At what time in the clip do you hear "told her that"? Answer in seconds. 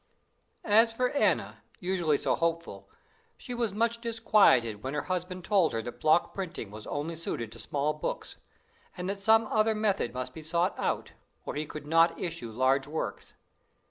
5.45-6.01